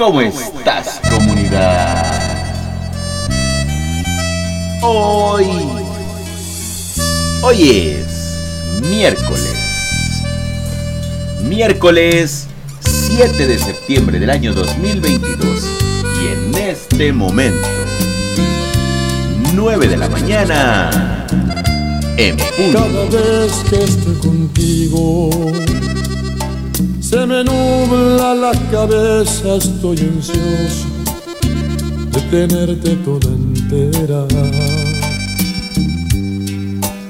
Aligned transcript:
¿Cómo 0.00 0.22
estás, 0.22 0.98
comunidad? 1.10 2.22
Hoy. 4.80 5.44
Hoy 7.42 7.70
es 7.70 8.80
miércoles. 8.80 10.22
Miércoles 11.42 12.46
7 12.80 13.46
de 13.46 13.58
septiembre 13.58 14.18
del 14.18 14.30
año 14.30 14.54
2022. 14.54 15.66
Y 16.22 16.28
en 16.28 16.54
este 16.54 17.12
momento, 17.12 17.68
9 19.52 19.86
de 19.86 19.96
la 19.98 20.08
mañana, 20.08 21.26
en 22.16 22.38
punto. 22.38 22.88
Cada 22.88 23.04
vez 23.04 23.52
que 23.68 23.84
estoy 23.84 24.14
contigo, 24.14 25.28
se 27.10 27.26
me 27.26 27.42
nubla 27.42 28.34
la 28.34 28.52
cabeza, 28.70 29.56
estoy 29.56 29.98
ansioso 29.98 30.86
de 32.12 32.20
tenerte 32.30 32.94
toda 33.04 33.26
entera. 33.26 34.26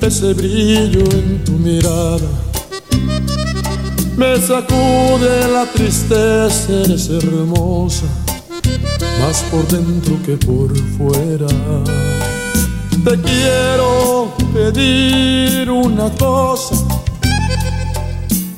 Ese 0.00 0.34
brillo 0.34 1.04
en 1.12 1.44
tu 1.44 1.52
mirada 1.52 2.28
me 4.16 4.36
sacude 4.40 5.48
la 5.52 5.64
tristeza, 5.72 6.72
eres 6.72 7.08
hermosa, 7.10 8.06
más 9.20 9.44
por 9.48 9.64
dentro 9.68 10.20
que 10.26 10.36
por 10.44 10.76
fuera. 10.96 11.46
Te 13.04 13.20
quiero 13.20 14.34
pedir 14.52 15.70
una 15.70 16.10
cosa. 16.18 17.03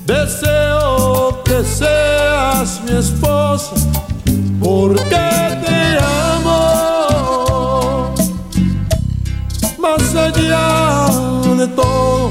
Deseo 0.07 1.43
que 1.43 1.65
seas 1.65 2.81
mi 2.85 2.97
esposa 2.97 3.75
porque 4.61 5.05
te 5.65 5.99
amo. 6.37 6.65
Más 9.81 10.15
allá 10.15 11.09
de 11.57 11.67
todo, 11.67 12.31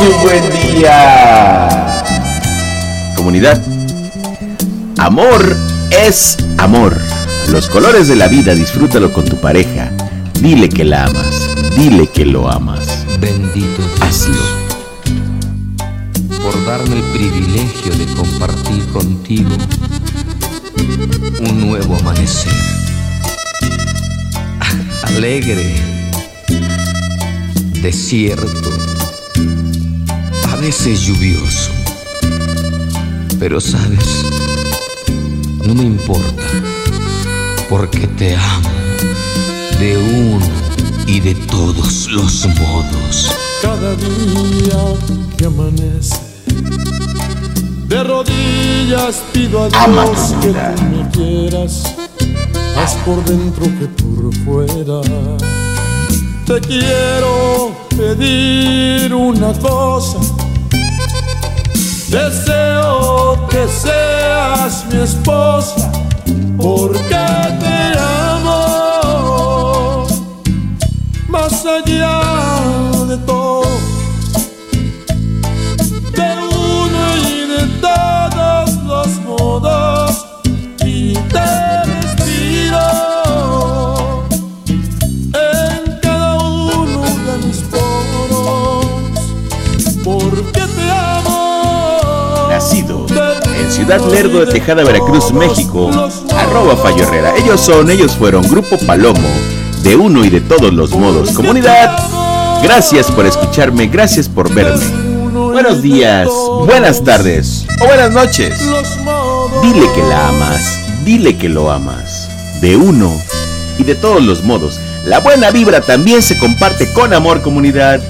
un 0.00 0.22
buen 0.22 0.42
día. 0.62 2.02
Comunidad, 3.16 3.62
amor 4.98 5.56
es 5.90 6.38
amor. 6.56 6.96
Los 7.48 7.66
colores 7.68 8.08
de 8.08 8.16
la 8.16 8.28
vida, 8.28 8.54
disfrútalo 8.54 9.12
con 9.12 9.26
tu 9.26 9.36
pareja. 9.36 9.90
Dile 10.40 10.68
que 10.68 10.84
la 10.84 11.04
amas, 11.04 11.48
dile 11.76 12.06
que 12.08 12.24
lo 12.24 12.50
amas. 12.50 13.04
Bendito 13.20 13.82
Dios 13.96 14.00
Hazlo. 14.00 14.42
por 16.42 16.64
darme 16.64 16.96
el 16.96 17.02
privilegio 17.12 17.94
de 17.94 18.06
compartir 18.14 18.86
contigo 18.92 19.50
un 21.40 21.60
nuevo 21.68 21.96
amanecer. 21.96 22.52
Alegre, 25.02 25.74
desierto, 27.82 28.70
veces 30.60 31.00
lluvioso. 31.00 31.70
Pero 33.38 33.60
sabes, 33.60 34.26
no 35.64 35.74
me 35.74 35.84
importa, 35.84 36.42
porque 37.68 38.06
te 38.06 38.36
amo 38.36 38.68
de 39.78 39.96
uno 39.96 40.46
y 41.06 41.20
de 41.20 41.34
todos 41.34 42.08
los 42.08 42.46
modos. 42.58 43.30
Cada 43.62 43.94
día 43.96 44.82
que 45.38 45.46
amanece, 45.46 46.16
de 47.88 48.04
rodillas 48.04 49.22
pido 49.32 49.64
a 49.64 49.68
Dios 49.68 50.34
que 50.42 50.48
tú 50.48 50.82
me 50.84 51.08
quieras, 51.10 51.94
más 52.76 52.94
por 53.06 53.24
dentro 53.24 53.64
que 53.78 53.86
por 54.02 54.34
fuera. 54.44 55.00
Te 56.46 56.60
quiero 56.60 57.72
pedir 57.96 59.14
una 59.14 59.52
cosa. 59.54 60.18
Deseo 62.10 63.46
que 63.46 63.68
seas 63.68 64.84
mi 64.90 65.00
esposa, 65.00 65.92
porque 66.56 67.19
En 92.60 93.72
Ciudad 93.72 94.02
Lerdo 94.10 94.44
de 94.44 94.52
Tejada, 94.52 94.84
Veracruz, 94.84 95.32
México, 95.32 95.90
arroba 96.36 96.76
Fallo 96.76 97.04
Herrera. 97.04 97.34
Ellos 97.34 97.58
son, 97.58 97.90
ellos 97.90 98.12
fueron 98.12 98.42
Grupo 98.42 98.76
Palomo, 98.86 99.28
de 99.82 99.96
uno 99.96 100.26
y 100.26 100.28
de 100.28 100.42
todos 100.42 100.70
los 100.74 100.90
modos. 100.90 101.30
Comunidad, 101.30 101.96
gracias 102.62 103.10
por 103.12 103.24
escucharme, 103.24 103.86
gracias 103.86 104.28
por 104.28 104.52
verme. 104.52 104.84
Buenos 105.32 105.80
días, 105.80 106.28
buenas 106.66 107.02
tardes 107.02 107.64
o 107.80 107.86
buenas 107.86 108.12
noches. 108.12 108.60
Dile 109.62 109.90
que 109.94 110.02
la 110.02 110.28
amas, 110.28 110.78
dile 111.06 111.38
que 111.38 111.48
lo 111.48 111.70
amas. 111.70 112.28
De 112.60 112.76
uno 112.76 113.10
y 113.78 113.84
de 113.84 113.94
todos 113.94 114.22
los 114.22 114.44
modos. 114.44 114.78
La 115.06 115.20
buena 115.20 115.50
vibra 115.50 115.80
también 115.80 116.22
se 116.22 116.38
comparte 116.38 116.92
con 116.92 117.14
amor, 117.14 117.40
comunidad. 117.40 118.02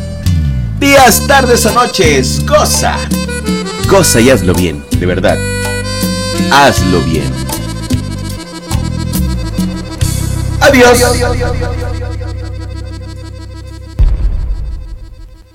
Días, 0.81 1.25
tardes 1.29 1.65
o 1.67 1.73
noches, 1.73 2.45
goza. 2.45 2.97
Goza 3.91 4.21
y 4.21 4.31
hazlo 4.31 4.55
bien, 4.55 4.85
de 5.01 5.05
verdad. 5.05 5.37
Hazlo 6.53 7.01
bien. 7.01 7.29
Adiós. 10.61 11.03